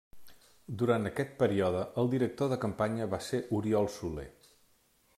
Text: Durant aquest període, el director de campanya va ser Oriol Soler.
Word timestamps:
Durant 0.81 1.05
aquest 1.09 1.35
període, 1.43 1.83
el 2.03 2.11
director 2.15 2.51
de 2.55 2.59
campanya 2.65 3.11
va 3.15 3.23
ser 3.29 3.43
Oriol 3.59 3.93
Soler. 4.01 4.29